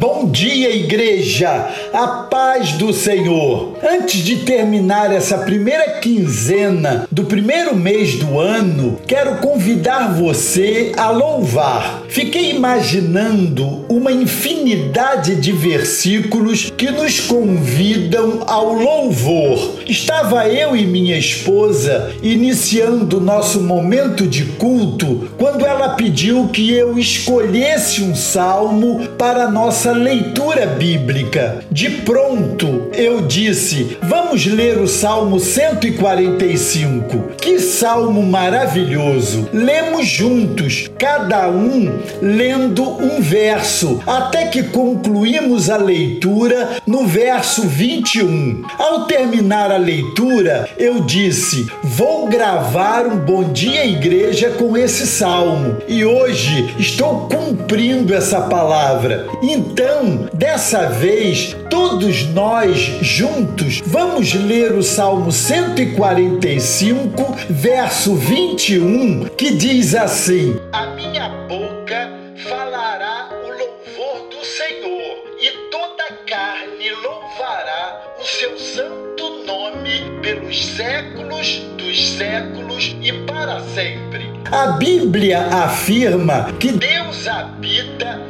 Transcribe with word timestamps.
Bom 0.00 0.30
dia, 0.30 0.74
igreja! 0.74 1.68
A 1.92 2.06
paz 2.30 2.72
do 2.72 2.90
Senhor! 2.90 3.76
Antes 3.86 4.20
de 4.20 4.36
terminar 4.36 5.12
essa 5.12 5.36
primeira 5.36 6.00
quinzena 6.00 7.06
do 7.12 7.26
primeiro 7.26 7.76
mês 7.76 8.14
do 8.14 8.38
ano, 8.40 8.98
quero 9.06 9.36
convidar 9.40 10.14
você 10.14 10.92
a 10.96 11.10
louvar. 11.10 12.04
Fiquei 12.08 12.50
imaginando 12.50 13.84
uma 13.90 14.10
infinidade 14.10 15.36
de 15.36 15.52
versículos 15.52 16.72
que 16.74 16.90
nos 16.90 17.20
convidam 17.20 18.42
ao 18.46 18.72
louvor. 18.72 19.80
Estava 19.86 20.48
eu 20.48 20.74
e 20.74 20.86
minha 20.86 21.18
esposa 21.18 22.14
iniciando 22.22 23.20
nosso 23.20 23.60
momento 23.60 24.26
de 24.26 24.46
culto 24.46 25.28
quando 25.36 25.66
ela 25.66 25.90
pediu 25.90 26.48
que 26.48 26.72
eu 26.72 26.98
escolhesse 26.98 28.02
um 28.02 28.14
salmo 28.16 29.06
para 29.18 29.50
nossa 29.50 29.89
nossa 29.90 29.92
leitura 29.92 30.66
bíblica. 30.66 31.64
De 31.70 31.90
pronto, 31.90 32.90
eu 32.92 33.22
disse: 33.22 33.96
vamos 34.02 34.46
ler 34.46 34.78
o 34.78 34.86
Salmo 34.86 35.40
145. 35.40 37.36
Que 37.40 37.58
salmo 37.58 38.22
maravilhoso! 38.22 39.48
Lemos 39.52 40.06
juntos, 40.06 40.90
cada 40.98 41.48
um 41.48 41.98
lendo 42.22 42.84
um 42.84 43.20
verso, 43.20 44.00
até 44.06 44.46
que 44.46 44.64
concluímos 44.64 45.68
a 45.70 45.76
leitura 45.76 46.80
no 46.86 47.06
verso 47.06 47.62
21. 47.62 48.62
Ao 48.78 49.06
terminar 49.06 49.70
a 49.72 49.76
leitura, 49.76 50.68
eu 50.78 51.00
disse: 51.00 51.66
vou 51.82 52.26
gravar 52.28 53.06
um 53.06 53.16
Bom 53.16 53.52
Dia 53.52 53.84
Igreja 53.84 54.50
com 54.50 54.76
esse 54.76 55.06
salmo 55.06 55.78
e 55.88 56.04
hoje 56.04 56.74
estou 56.78 57.28
cumprindo 57.28 58.14
essa 58.14 58.42
palavra. 58.42 59.26
Então, 59.42 59.79
então, 59.80 60.28
dessa 60.34 60.90
vez, 60.90 61.56
todos 61.70 62.26
nós 62.26 62.76
juntos 63.00 63.80
vamos 63.86 64.34
ler 64.34 64.72
o 64.72 64.82
Salmo 64.82 65.32
145, 65.32 67.34
verso 67.48 68.14
21, 68.14 69.24
que 69.38 69.54
diz 69.54 69.94
assim: 69.94 70.60
A 70.70 70.84
minha 70.88 71.30
boca 71.48 72.10
falará 72.46 73.30
o 73.42 73.48
louvor 73.48 74.28
do 74.28 74.44
Senhor, 74.44 75.24
e 75.40 75.50
toda 75.70 76.04
carne 76.28 76.90
louvará 77.02 78.02
o 78.20 78.24
seu 78.26 78.58
santo 78.58 79.46
nome 79.46 80.20
pelos 80.20 80.62
séculos 80.62 81.62
dos 81.78 82.06
séculos 82.18 82.94
e 83.00 83.14
para 83.24 83.60
sempre. 83.74 84.28
A 84.52 84.72
Bíblia 84.72 85.46
afirma 85.46 86.52
que 86.58 86.72
Deus 86.72 87.26
habita 87.26 88.29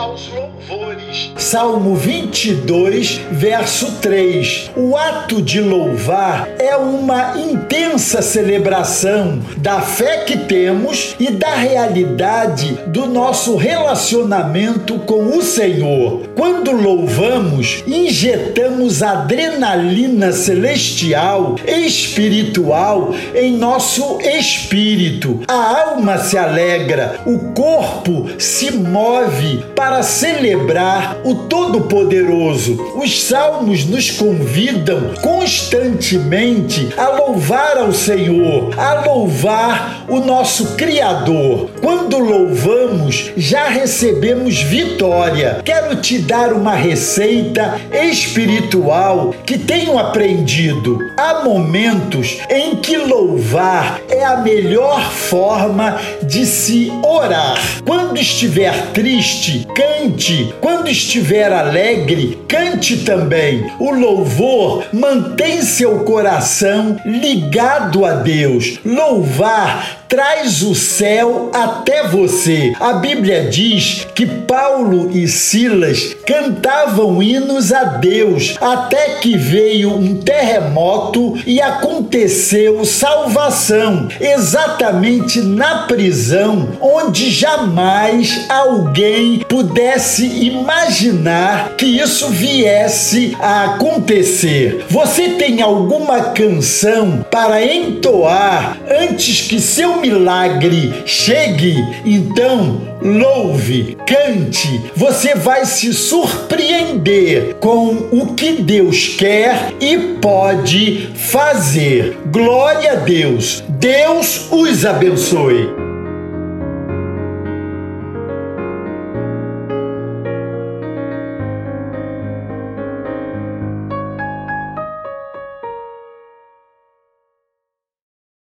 aos 0.00 0.28
louvores. 0.28 1.30
Salmo 1.36 1.94
22, 1.94 3.20
verso 3.30 3.92
3. 4.00 4.70
O 4.74 4.96
ato 4.96 5.42
de 5.42 5.60
louvar 5.60 6.48
é 6.58 6.74
uma 6.74 7.38
intensa 7.38 8.22
celebração 8.22 9.40
da 9.58 9.82
fé 9.82 10.24
que 10.24 10.38
temos 10.38 11.14
e 11.20 11.30
da 11.30 11.54
realidade 11.54 12.78
do 12.86 13.06
nosso 13.06 13.56
relacionamento 13.56 14.98
com 15.00 15.36
o 15.36 15.42
Senhor. 15.42 16.22
Quando 16.34 16.72
louvamos, 16.72 17.84
injetamos 17.86 19.02
adrenalina 19.02 20.32
celestial, 20.32 21.56
espiritual 21.66 23.14
em 23.34 23.58
nosso 23.58 24.18
espírito. 24.22 25.40
A 25.46 25.90
alma 25.90 26.16
se 26.16 26.38
alegra, 26.38 27.20
o 27.26 27.52
corpo 27.52 28.26
se 28.38 28.70
move 28.70 29.62
para 29.74 29.89
celebrar 30.02 31.20
o 31.24 31.34
Todo-Poderoso. 31.34 32.76
Os 32.96 33.24
salmos 33.24 33.84
nos 33.84 34.10
convidam 34.10 35.14
constantemente 35.20 36.88
a 36.96 37.08
louvar 37.08 37.76
ao 37.76 37.92
Senhor, 37.92 38.69
a 38.80 39.04
louvar 39.04 40.06
o 40.08 40.20
nosso 40.20 40.74
Criador. 40.74 41.68
Quando 41.82 42.18
louvamos, 42.18 43.30
já 43.36 43.68
recebemos 43.68 44.62
vitória. 44.62 45.60
Quero 45.62 45.96
te 45.96 46.18
dar 46.18 46.54
uma 46.54 46.74
receita 46.74 47.78
espiritual 47.92 49.34
que 49.44 49.58
tenho 49.58 49.98
aprendido. 49.98 50.98
Há 51.18 51.44
momentos 51.44 52.38
em 52.48 52.76
que 52.76 52.96
louvar 52.96 54.00
é 54.08 54.24
a 54.24 54.38
melhor 54.38 55.12
forma 55.12 56.00
de 56.22 56.46
se 56.46 56.90
orar. 57.04 57.58
Quando 57.86 58.18
estiver 58.18 58.92
triste, 58.92 59.66
cante. 59.74 60.54
Quando 60.60 60.88
estiver 60.88 61.52
alegre, 61.52 62.38
cante 62.48 62.98
também. 62.98 63.70
O 63.78 63.90
louvor 63.90 64.84
mantém 64.92 65.60
seu 65.60 66.00
coração 66.00 66.96
ligado 67.04 68.06
a 68.06 68.14
Deus. 68.14 68.69
Louvar 68.84 70.00
traz 70.10 70.60
o 70.62 70.74
céu 70.74 71.50
até 71.54 72.08
você. 72.08 72.72
A 72.80 72.94
Bíblia 72.94 73.48
diz 73.48 74.06
que 74.12 74.26
Paulo 74.26 75.08
e 75.16 75.28
Silas 75.28 76.16
cantavam 76.26 77.22
hinos 77.22 77.72
a 77.72 77.84
Deus 77.84 78.56
até 78.60 79.20
que 79.20 79.36
veio 79.36 79.94
um 79.94 80.16
terremoto 80.16 81.38
e 81.46 81.60
aconteceu 81.60 82.84
salvação, 82.84 84.08
exatamente 84.20 85.40
na 85.40 85.86
prisão, 85.86 86.70
onde 86.80 87.30
jamais 87.30 88.46
alguém 88.48 89.44
pudesse 89.48 90.26
imaginar 90.26 91.76
que 91.76 91.86
isso 91.86 92.28
viesse 92.30 93.36
a 93.38 93.74
acontecer. 93.74 94.84
Você 94.90 95.30
tem 95.30 95.62
alguma 95.62 96.30
canção 96.30 97.24
para 97.30 97.64
entoar 97.64 98.49
antes 98.88 99.42
que 99.42 99.60
seu 99.60 100.00
milagre 100.00 101.02
chegue, 101.06 101.74
então 102.04 102.80
louve, 103.02 103.96
cante, 104.06 104.80
você 104.94 105.34
vai 105.34 105.64
se 105.64 105.92
surpreender 105.92 107.56
com 107.60 108.08
o 108.10 108.34
que 108.34 108.62
Deus 108.62 109.08
quer 109.08 109.72
e 109.80 109.96
pode 110.20 111.10
fazer. 111.14 112.18
Glória 112.26 112.92
a 112.92 112.96
Deus. 112.96 113.62
Deus 113.68 114.48
os 114.50 114.84
abençoe. 114.84 115.89